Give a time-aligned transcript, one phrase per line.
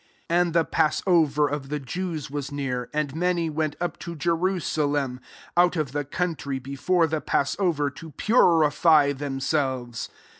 [0.29, 5.19] 55 And the passover of the Jews was near; and many went up to Jerusalem,
[5.55, 10.09] out of the country, before the passover, to purify themselves.